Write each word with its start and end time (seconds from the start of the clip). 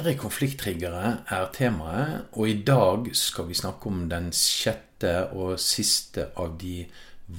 Indre 0.00 0.14
konflikttriggere 0.16 1.08
er 1.28 1.50
temaet, 1.52 2.30
og 2.32 2.48
i 2.48 2.54
dag 2.64 3.10
skal 3.12 3.50
vi 3.50 3.56
snakke 3.58 3.90
om 3.90 4.06
den 4.08 4.30
sjette 4.32 5.26
og 5.36 5.58
siste 5.60 6.30
av 6.40 6.54
de 6.62 6.86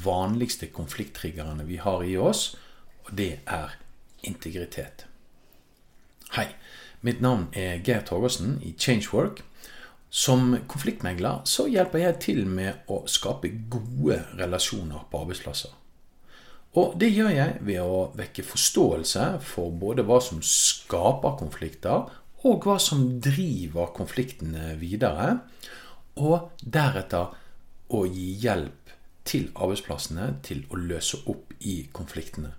vanligste 0.03 0.69
konflikttriggerne 0.69 1.66
vi 1.66 1.79
har 1.82 2.05
i 2.05 2.13
oss, 2.21 2.51
og 3.08 3.16
det 3.17 3.32
er 3.50 3.74
integritet. 4.29 5.08
Hei, 6.37 6.51
mitt 7.01 7.25
navn 7.25 7.47
er 7.58 7.82
Geir 7.82 8.05
Torgersen 8.05 8.59
i 8.62 8.75
Changework. 8.78 9.41
Som 10.14 10.54
konfliktmegler 10.70 11.41
så 11.50 11.66
hjelper 11.66 12.05
jeg 12.05 12.23
til 12.30 12.46
med 12.46 12.86
å 12.93 13.07
skape 13.09 13.55
gode 13.73 14.21
relasjoner 14.38 15.09
på 15.09 15.25
arbeidsplasser. 15.25 15.73
Og 16.78 16.93
det 17.02 17.09
gjør 17.09 17.34
jeg 17.34 17.57
ved 17.68 17.82
å 17.84 18.12
vekke 18.16 18.46
forståelse 18.46 19.32
for 19.43 19.73
både 19.73 20.05
hva 20.05 20.21
som 20.23 20.46
skaper 20.46 21.39
konflikter, 21.41 22.20
og 22.47 22.65
hva 22.65 22.77
som 22.81 23.03
driver 23.21 23.91
konfliktene 23.95 24.75
videre. 24.82 25.36
Og 26.21 26.51
deretter 26.61 27.36
å 27.91 28.05
gi 28.07 28.32
hjelp 28.41 28.95
til 29.27 29.51
arbeidsplassene 29.54 30.33
til 30.46 30.65
å 30.71 30.79
løse 30.79 31.21
opp 31.32 31.54
i 31.68 31.83
konfliktene. 31.93 32.52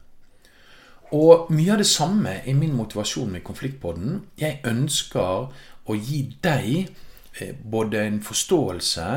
Og 1.12 1.50
mye 1.52 1.74
av 1.74 1.82
det 1.82 1.88
samme 1.90 2.38
er 2.40 2.56
min 2.56 2.73
motivasjon 2.73 3.34
med 3.34 3.45
Konfliktpodden. 3.45 4.23
Jeg 4.40 4.62
ønsker 4.64 5.50
å 5.84 5.96
gi 5.98 6.23
deg 6.40 6.68
eh, 6.78 7.52
både 7.52 8.06
en 8.06 8.20
forståelse 8.24 9.09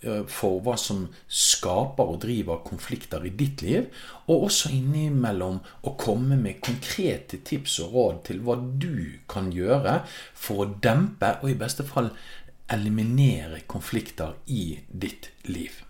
for 0.00 0.62
hva 0.64 0.76
som 0.80 1.02
skaper 1.28 2.12
og 2.12 2.22
driver 2.22 2.62
konflikter 2.64 3.24
i 3.28 3.32
ditt 3.36 3.60
liv, 3.64 3.90
og 4.26 4.46
også 4.48 4.72
innimellom 4.72 5.60
å 5.84 5.94
komme 6.00 6.38
med 6.40 6.62
konkrete 6.64 7.42
tips 7.44 7.78
og 7.84 7.96
råd 7.96 8.22
til 8.30 8.40
hva 8.46 8.56
du 8.56 9.20
kan 9.28 9.50
gjøre 9.52 10.00
for 10.32 10.64
å 10.64 10.70
dempe 10.82 11.34
og 11.42 11.52
i 11.52 11.58
beste 11.60 11.84
fall 11.84 12.12
eliminere 12.70 13.64
konflikter 13.68 14.36
i 14.46 14.78
ditt 14.88 15.30
liv. 15.50 15.82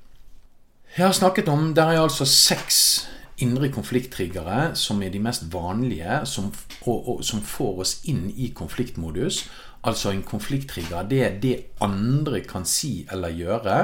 Jeg 0.96 1.06
har 1.06 1.14
snakket 1.14 1.48
om 1.52 1.70
der 1.76 1.92
er 1.92 2.02
altså 2.02 2.26
seks 2.26 3.06
indre 3.44 3.70
konflikttriggere 3.72 4.74
som 4.78 5.02
er 5.02 5.12
de 5.12 5.20
mest 5.22 5.46
vanlige, 5.52 6.20
som, 6.28 6.50
og, 6.84 6.96
og, 6.96 7.24
som 7.26 7.42
får 7.44 7.82
oss 7.84 7.94
inn 8.10 8.28
i 8.36 8.50
konfliktmodus. 8.56 9.44
Altså 9.88 10.12
en 10.12 10.24
konflikttrigger. 10.26 11.06
Det 11.08 11.20
er 11.24 11.38
det 11.42 11.56
andre 11.84 12.42
kan 12.44 12.66
si 12.68 13.06
eller 13.12 13.32
gjøre, 13.36 13.76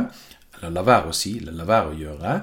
eller 0.59 0.75
la 0.75 0.85
være 0.87 1.13
å 1.13 1.17
si 1.17 1.37
eller 1.41 1.57
la 1.57 1.69
være 1.69 1.93
å 1.93 2.01
gjøre, 2.01 2.35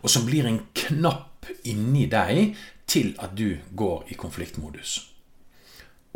og 0.00 0.12
som 0.12 0.26
blir 0.28 0.48
en 0.48 0.62
knapp 0.76 1.50
inni 1.68 2.06
deg 2.10 2.54
til 2.90 3.14
at 3.22 3.34
du 3.36 3.54
går 3.76 4.10
i 4.10 4.18
konfliktmodus. 4.18 4.98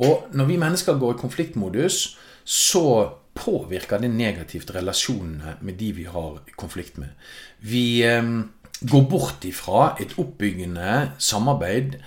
Og 0.04 0.34
når 0.34 0.48
vi 0.48 0.58
mennesker 0.58 0.98
går 0.98 1.14
i 1.14 1.20
konfliktmodus, 1.20 2.16
så 2.44 2.86
påvirker 3.34 4.02
det 4.02 4.10
negativt 4.10 4.72
relasjonene 4.74 5.56
med 5.62 5.78
de 5.78 5.90
vi 5.94 6.04
har 6.10 6.40
konflikt 6.58 6.98
med. 6.98 7.14
Vi 7.60 8.02
eh, 8.06 8.22
går 8.90 9.04
bort 9.10 9.44
ifra 9.48 9.94
et 10.00 10.14
oppbyggende 10.20 11.14
samarbeid 11.18 11.98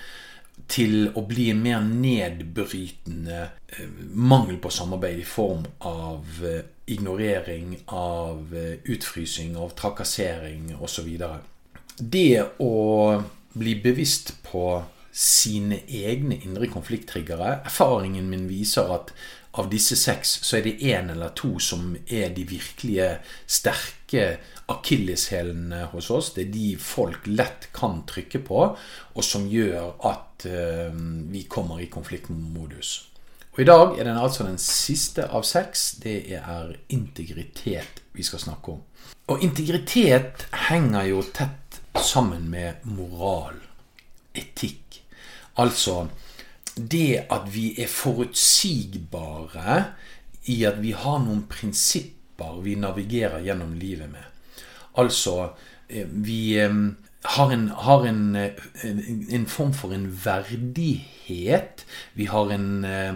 til 0.67 1.07
å 1.15 1.23
bli 1.27 1.47
en 1.53 1.61
mer 1.63 1.83
nedbrytende 1.85 3.39
eh, 3.45 3.87
mangel 4.11 4.59
på 4.61 4.71
samarbeid 4.73 5.21
i 5.21 5.27
form 5.27 5.63
av 5.87 6.43
eh, 6.43 6.65
ignorering, 6.91 7.77
av 7.95 8.53
eh, 8.55 8.75
utfrysing, 8.91 9.55
av 9.59 9.73
trakassering 9.79 10.73
osv. 10.75 11.07
Det 11.97 12.43
å 12.63 12.75
bli 13.57 13.77
bevisst 13.81 14.35
på 14.45 14.67
sine 15.17 15.79
egne 15.87 16.37
indre 16.45 16.67
konflikttriggere 16.69 17.55
Erfaringen 17.63 18.27
min 18.29 18.45
viser 18.51 18.91
at 18.93 19.15
av 19.57 19.69
disse 19.71 19.97
seks 19.99 20.37
så 20.45 20.59
er 20.59 20.67
det 20.67 20.77
én 20.85 21.11
eller 21.13 21.33
to 21.37 21.57
som 21.63 21.95
er 22.05 22.29
de 22.35 22.45
virkelige 22.47 23.09
sterke 23.49 24.37
akilleshælene 24.71 25.87
hos 25.93 26.09
oss. 26.13 26.31
Det 26.35 26.47
er 26.47 26.53
de 26.53 26.69
folk 26.81 27.27
lett 27.29 27.69
kan 27.75 28.01
trykke 28.09 28.41
på, 28.45 28.63
og 29.15 29.23
som 29.25 29.47
gjør 29.49 29.95
at 30.09 30.47
uh, 30.47 30.97
vi 31.31 31.45
kommer 31.49 31.81
i 31.81 31.89
konfliktmodus. 31.91 32.97
Og 33.55 33.63
I 33.63 33.65
dag 33.65 33.95
er 33.97 34.05
den 34.05 34.19
altså 34.21 34.45
den 34.45 34.59
siste 34.61 35.25
av 35.33 35.47
seks. 35.47 35.95
Det 36.03 36.19
er 36.37 36.75
integritet 36.93 38.03
vi 38.13 38.25
skal 38.25 38.43
snakke 38.43 38.75
om. 38.75 38.83
Og 39.33 39.41
integritet 39.43 40.45
henger 40.69 41.09
jo 41.09 41.23
tett 41.33 41.79
sammen 41.97 42.45
med 42.51 42.85
moral, 42.85 43.57
etikk. 44.37 45.01
Altså 45.57 46.03
det 46.77 47.25
at 47.33 47.49
vi 47.53 47.71
er 47.81 47.89
forutsigbare 47.91 49.83
i 50.51 50.61
at 50.67 50.79
vi 50.81 50.93
har 50.95 51.19
noen 51.23 51.43
prinsipper 51.49 52.61
vi 52.63 52.77
navigerer 52.79 53.43
gjennom 53.45 53.73
livet 53.79 54.09
med. 54.11 54.23
Altså 54.97 55.53
eh, 55.89 56.07
vi 56.07 56.57
eh, 56.61 56.75
har, 57.37 57.53
en, 57.53 57.67
har 57.69 58.05
en, 58.07 58.23
en, 58.35 59.01
en, 59.29 59.47
form 59.49 59.73
for 59.73 59.93
en 59.93 60.07
verdighet. 60.25 61.85
Vi 62.13 62.29
har, 62.31 62.53
en, 62.53 62.69
eh, 62.85 63.13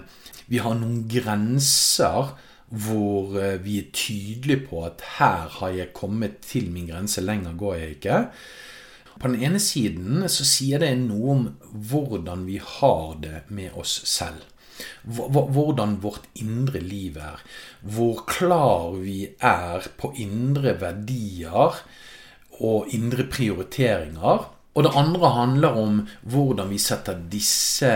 vi 0.47 0.61
har 0.61 0.77
noen 0.79 1.05
grenser 1.11 2.33
hvor 2.71 3.33
vi 3.59 3.81
er 3.81 3.87
tydelige 3.91 4.61
på 4.69 4.85
at 4.87 5.01
her 5.17 5.49
har 5.57 5.73
jeg 5.75 5.91
kommet 5.91 6.37
til 6.39 6.69
min 6.71 6.85
grense, 6.87 7.19
lenger 7.19 7.57
går 7.59 7.73
jeg 7.75 7.89
ikke. 7.97 8.19
På 9.21 9.29
den 9.29 9.43
ene 9.43 9.59
siden 9.61 10.23
så 10.33 10.45
sier 10.47 10.81
det 10.81 10.95
noe 10.97 11.33
om 11.35 11.43
hvordan 11.71 12.47
vi 12.47 12.57
har 12.57 13.19
det 13.21 13.43
med 13.53 13.75
oss 13.77 13.99
selv. 14.09 14.47
Hvordan 15.05 15.99
vårt 16.01 16.25
indre 16.41 16.81
liv 16.81 17.19
er. 17.21 17.43
Hvor 17.85 18.23
klar 18.25 18.97
vi 18.97 19.27
er 19.37 19.85
på 20.01 20.09
indre 20.23 20.73
verdier 20.81 21.77
og 22.57 22.89
indre 22.97 23.27
prioriteringer. 23.29 24.49
Og 24.73 24.87
det 24.87 24.95
andre 24.97 25.33
handler 25.35 25.77
om 25.77 26.03
hvordan 26.25 26.73
vi 26.73 26.81
setter 26.81 27.21
disse 27.29 27.93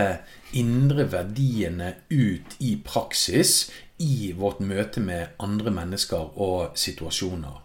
indre 0.54 1.08
verdiene 1.10 1.94
ut 2.12 2.54
i 2.62 2.76
praksis 2.86 3.70
i 3.98 4.32
vårt 4.36 4.60
møte 4.60 5.02
med 5.02 5.40
andre 5.42 5.72
mennesker 5.74 6.36
og 6.38 6.76
situasjoner. 6.78 7.62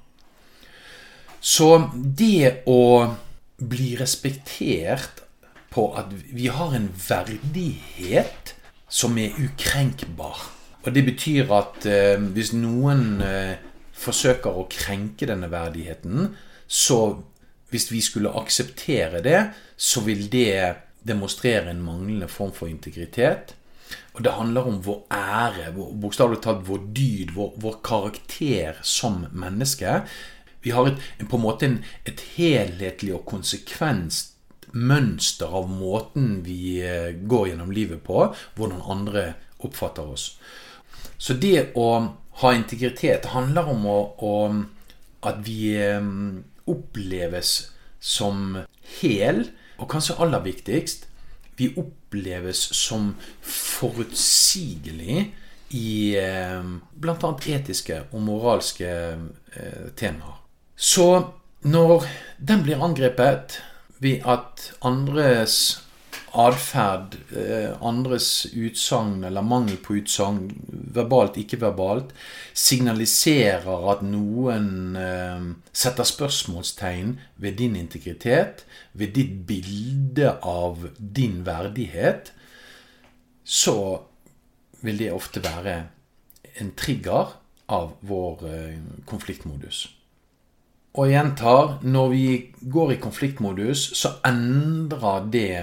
Så 1.41 1.67
det 1.93 2.63
å 2.69 2.79
bli 3.61 3.93
respektert 3.99 5.23
på 5.71 5.87
at 5.97 6.11
vi 6.33 6.49
har 6.51 6.75
en 6.75 6.89
verdighet 7.07 8.55
som 8.91 9.17
er 9.21 9.37
ukrenkbar. 9.39 10.41
Og 10.81 10.95
det 10.95 11.03
betyr 11.05 11.51
at 11.55 11.85
eh, 11.87 12.17
hvis 12.35 12.51
noen 12.57 13.21
eh, 13.23 13.55
forsøker 13.95 14.57
å 14.57 14.67
krenke 14.71 15.29
denne 15.29 15.51
verdigheten, 15.51 16.33
så 16.67 17.21
hvis 17.71 17.87
vi 17.91 18.01
skulle 18.03 18.33
akseptere 18.35 19.21
det, 19.23 19.41
så 19.77 20.03
vil 20.03 20.25
det 20.31 20.75
demonstrere 21.07 21.71
en 21.71 21.83
manglende 21.83 22.27
form 22.29 22.51
for 22.55 22.69
integritet. 22.69 23.55
Og 24.13 24.23
det 24.25 24.33
handler 24.35 24.67
om 24.67 24.81
vår 24.83 24.99
ære, 25.15 25.71
bokstavelig 25.75 26.41
talt 26.43 26.65
vår 26.67 26.83
dyd, 26.95 27.31
vår, 27.35 27.53
vår, 27.63 27.79
karakter 27.85 28.81
som 28.83 29.25
menneske. 29.31 30.01
Vi 30.61 30.73
har 30.75 30.91
et, 30.91 30.99
på 31.27 31.39
en 31.39 31.45
måte 31.45 31.67
en, 31.67 31.79
et 32.05 32.21
helhetlig 32.35 33.15
og 33.17 33.25
konsekvent 33.29 34.31
mønster 34.71 35.51
av 35.51 35.69
måten 35.69 36.41
vi 36.45 36.79
eh, 36.85 37.11
går 37.27 37.51
gjennom 37.51 37.71
livet 37.75 38.03
på, 38.05 38.23
hvordan 38.55 38.83
andre 38.87 39.25
oppfatter 39.61 40.13
oss. 40.13 40.35
Så 41.17 41.35
det 41.37 41.71
å 41.77 41.87
ha 42.41 42.53
integritet 42.55 43.29
handler 43.33 43.69
om 43.73 43.85
å, 43.89 43.99
å, 44.17 44.35
at 45.27 45.41
vi 45.45 45.73
eh, 45.77 45.99
oppleves 46.71 47.55
som 47.99 48.61
hel, 49.01 49.45
og 49.81 49.89
kanskje 49.91 50.19
aller 50.21 50.43
viktigst 50.45 51.07
vi 51.59 51.67
oppleves 51.77 52.61
som 52.73 53.11
forutsigelig 53.45 55.27
i 55.77 55.91
eh, 56.17 56.61
bl.a. 57.03 57.33
etiske 57.57 58.05
og 58.11 58.23
moralske 58.25 58.93
temaer. 59.99 60.40
Så 60.81 61.07
når 61.61 62.07
den 62.41 62.63
blir 62.65 62.81
angrepet 62.81 63.59
ved 64.01 64.25
at 64.25 64.71
andres 64.81 65.83
atferd, 66.33 67.17
eh, 67.35 67.75
andres 67.85 68.47
utsagn 68.55 69.23
eller 69.27 69.45
mangel 69.45 69.77
på 69.77 69.99
utsagn, 69.99 70.47
verbalt, 70.95 71.37
ikke 71.37 71.59
verbalt, 71.61 72.15
signaliserer 72.57 73.87
at 73.93 74.01
noen 74.07 74.97
eh, 74.97 75.45
setter 75.69 76.07
spørsmålstegn 76.07 77.13
ved 77.37 77.59
din 77.61 77.75
integritet, 77.75 78.65
ved 78.93 79.13
ditt 79.19 79.37
bilde 79.45 80.33
av 80.41 80.87
din 80.97 81.43
verdighet, 81.45 82.33
så 83.43 84.01
vil 84.81 84.97
det 84.97 85.13
ofte 85.13 85.43
være 85.45 85.81
en 86.57 86.73
trigger 86.73 87.35
av 87.69 87.97
vår 88.01 88.47
eh, 88.49 88.77
konfliktmodus. 89.05 89.89
Og 90.91 91.07
jeg 91.07 91.15
gjentar, 91.15 91.77
når 91.87 92.09
vi 92.11 92.25
går 92.67 92.97
i 92.97 92.99
konfliktmodus, 92.99 93.85
så 93.95 94.17
endrer 94.27 95.29
det 95.31 95.61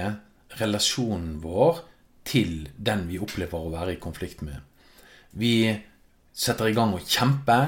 relasjonen 0.57 1.37
vår 1.43 1.83
til 2.29 2.71
den 2.77 3.05
vi 3.11 3.21
opplever 3.21 3.61
å 3.61 3.75
være 3.75 3.99
i 3.99 4.01
konflikt 4.01 4.41
med. 4.47 4.57
Vi 5.37 5.69
setter 6.33 6.71
i 6.71 6.77
gang 6.77 6.97
å 6.97 7.03
kjempe, 7.05 7.59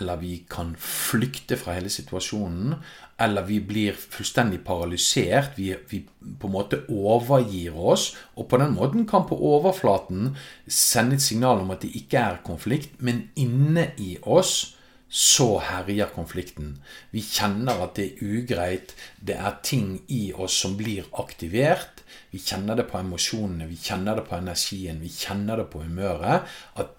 eller 0.00 0.18
vi 0.18 0.40
kan 0.50 0.72
flykte 0.74 1.54
fra 1.60 1.76
hele 1.76 1.92
situasjonen, 1.94 2.74
eller 3.22 3.46
vi 3.46 3.60
blir 3.62 3.94
fullstendig 3.94 4.64
paralysert. 4.66 5.54
Vi, 5.54 5.70
vi, 5.90 6.02
på 6.02 6.50
en 6.50 6.56
måte 6.56 6.82
overgir 6.90 7.78
oss, 7.78 8.10
og 8.34 8.48
på 8.50 8.58
den 8.58 8.74
måten 8.74 9.06
kan 9.06 9.28
på 9.30 9.38
overflaten 9.38 10.32
sende 10.66 11.20
et 11.20 11.22
signal 11.22 11.62
om 11.62 11.70
at 11.70 11.86
det 11.86 11.94
ikke 12.02 12.18
er 12.32 12.42
konflikt, 12.46 12.98
men 12.98 13.28
inne 13.38 13.92
i 14.02 14.16
oss 14.26 14.73
så 15.14 15.60
herjer 15.62 16.08
konflikten. 16.10 16.72
Vi 17.14 17.20
kjenner 17.22 17.84
at 17.84 17.94
det 17.94 18.06
er 18.08 18.32
ugreit. 18.34 18.96
Det 19.22 19.36
er 19.38 19.60
ting 19.62 20.00
i 20.10 20.32
oss 20.34 20.56
som 20.64 20.74
blir 20.74 21.06
aktivert. 21.22 22.02
Vi 22.32 22.40
kjenner 22.42 22.74
det 22.80 22.88
på 22.90 22.98
emosjonene, 22.98 23.68
vi 23.70 23.78
kjenner 23.78 24.18
det 24.18 24.24
på 24.26 24.34
energien, 24.34 24.98
vi 24.98 25.12
kjenner 25.14 25.62
det 25.62 25.68
på 25.70 25.84
humøret. 25.84 26.50
At 26.74 26.96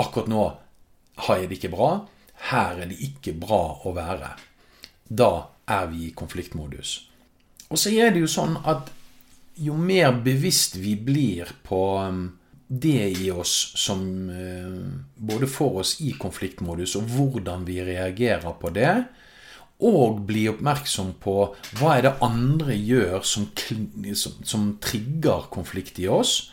akkurat 0.00 0.30
nå 0.32 0.44
har 1.26 1.42
jeg 1.42 1.50
det 1.50 1.58
ikke 1.58 1.74
bra. 1.76 1.90
Her 2.48 2.80
er 2.80 2.88
det 2.88 2.96
ikke 3.04 3.36
bra 3.44 3.60
å 3.84 3.92
være. 3.92 4.30
Da 5.04 5.30
er 5.68 5.92
vi 5.92 6.06
i 6.08 6.14
konfliktmodus. 6.16 6.96
Og 7.68 7.76
så 7.76 7.92
er 7.92 8.14
det 8.14 8.24
jo 8.24 8.30
sånn 8.30 8.56
at 8.64 8.88
jo 9.60 9.76
mer 9.76 10.16
bevisst 10.24 10.80
vi 10.80 10.96
blir 10.96 11.52
på 11.68 11.82
um, 12.08 12.24
det 12.68 13.08
i 13.20 13.30
oss 13.30 13.72
som 13.76 14.30
eh, 14.30 14.72
både 15.16 15.46
får 15.46 15.78
oss 15.80 16.00
i 16.00 16.14
konfliktmodus, 16.18 16.96
og 16.96 17.10
hvordan 17.12 17.66
vi 17.68 17.80
reagerer 17.84 18.56
på 18.60 18.72
det. 18.74 18.94
Og 19.84 20.22
bli 20.28 20.46
oppmerksom 20.48 21.14
på 21.20 21.36
hva 21.76 21.96
er 21.96 22.06
det 22.06 22.14
andre 22.24 22.76
gjør 22.78 23.24
som, 23.26 23.48
som, 24.14 24.40
som 24.46 24.68
trigger 24.82 25.48
konflikt 25.52 25.98
i 26.00 26.08
oss. 26.08 26.52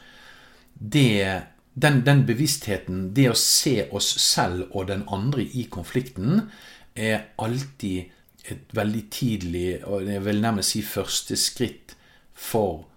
Det, 0.74 1.42
den, 1.74 2.02
den, 2.06 2.26
bevisstheten, 2.28 3.12
det 3.16 3.30
å 3.32 3.38
se 3.38 3.86
oss 3.94 4.10
selv 4.20 4.74
og 4.74 4.90
den 4.90 5.06
andre 5.08 5.46
i 5.46 5.68
konflikten, 5.72 6.50
er 6.98 7.30
alltid 7.40 8.10
et 8.52 8.74
veldig 8.76 9.04
tidlig, 9.14 9.68
og 9.86 10.10
jeg 10.10 10.24
vil 10.26 10.42
nærmest 10.42 10.74
si 10.74 10.82
første 10.84 11.38
skritt 11.40 11.94
for 12.34 12.88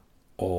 å 0.40 0.54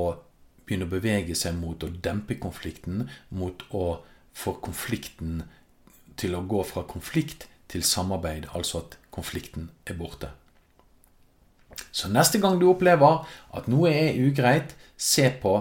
begynne 0.65 0.87
å 0.87 0.91
bevege 0.91 1.35
seg 1.37 1.57
mot 1.59 1.83
å 1.83 1.89
dempe 1.89 2.37
konflikten, 2.41 3.05
mot 3.29 3.65
å 3.71 4.01
få 4.35 4.57
konflikten 4.63 5.43
til 6.19 6.35
å 6.35 6.43
gå 6.47 6.63
fra 6.67 6.85
konflikt 6.87 7.47
til 7.71 7.83
samarbeid, 7.85 8.49
altså 8.53 8.83
at 8.83 8.97
konflikten 9.15 9.69
er 9.87 9.97
borte. 9.99 10.31
Så 11.91 12.09
neste 12.11 12.39
gang 12.39 12.59
du 12.59 12.67
opplever 12.69 13.25
at 13.55 13.67
noe 13.71 13.91
er 13.91 14.19
ugreit, 14.19 14.75
se 14.97 15.27
på 15.41 15.57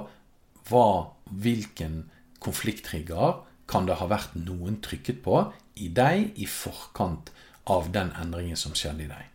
hva, 0.69 0.89
hvilken 1.31 2.05
konflikttrigger 2.45 3.43
kan 3.71 3.89
det 3.89 3.99
ha 3.99 4.09
vært 4.11 4.37
noen 4.39 4.79
trykket 4.85 5.23
på 5.25 5.41
i 5.81 5.89
deg 5.91 6.37
i 6.39 6.47
forkant 6.47 7.33
av 7.71 7.91
den 7.95 8.13
endringen 8.21 8.59
som 8.61 8.77
skjedde 8.77 9.07
i 9.07 9.11
deg. 9.11 9.34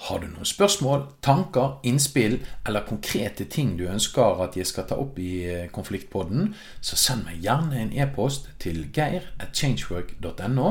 Har 0.00 0.22
du 0.22 0.30
noen 0.30 0.48
spørsmål, 0.48 1.02
tanker, 1.20 1.74
innspill 1.84 2.38
eller 2.66 2.86
konkrete 2.88 3.44
ting 3.52 3.74
du 3.76 3.84
ønsker 3.90 4.40
at 4.40 4.56
jeg 4.56 4.68
skal 4.70 4.86
ta 4.88 4.96
opp 5.00 5.18
i 5.20 5.32
eh, 5.44 5.66
Konfliktpodden, 5.72 6.54
så 6.80 6.96
send 6.96 7.26
meg 7.28 7.42
gjerne 7.44 7.82
en 7.82 7.92
e-post 7.92 8.48
til 8.62 8.86
geir 8.96 9.28
at 9.36 9.52
changework.no. 9.52 10.70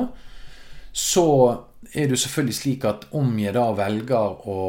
Så 0.90 1.26
er 1.94 2.10
det 2.10 2.20
selvfølgelig 2.20 2.56
slik 2.58 2.86
at 2.90 3.06
om 3.16 3.38
jeg 3.40 3.54
da 3.56 3.68
velger 3.78 4.50
å 4.50 4.60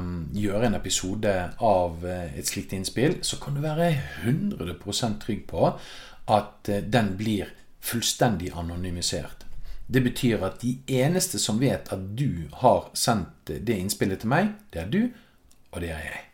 mm, 0.00 0.14
gjøre 0.34 0.70
en 0.70 0.78
episode 0.80 1.34
av 1.60 2.06
eh, 2.08 2.38
et 2.40 2.48
slikt 2.48 2.72
innspill, 2.72 3.20
så 3.20 3.38
kan 3.42 3.54
du 3.54 3.62
være 3.64 3.92
100 4.24 5.20
trygg 5.22 5.44
på 5.50 5.68
at 5.70 6.72
eh, 6.72 6.82
den 6.82 7.14
blir 7.20 7.52
fullstendig 7.84 8.54
anonymisert. 8.56 9.45
Det 9.86 10.02
betyr 10.02 10.42
at 10.42 10.60
de 10.62 10.78
eneste 10.90 11.38
som 11.38 11.60
vet 11.62 11.92
at 11.94 12.06
du 12.18 12.48
har 12.62 12.90
sendt 12.94 13.46
det 13.46 13.76
innspillet 13.78 14.24
til 14.24 14.32
meg, 14.32 14.54
det 14.74 14.82
er 14.82 14.90
du, 14.90 15.02
og 15.70 15.82
det 15.84 15.92
er 15.94 16.02
jeg. 16.08 16.25